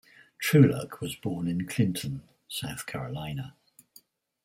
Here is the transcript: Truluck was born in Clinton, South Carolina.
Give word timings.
Truluck 0.43 0.99
was 0.99 1.15
born 1.15 1.47
in 1.47 1.67
Clinton, 1.67 2.23
South 2.47 2.87
Carolina. 2.87 3.55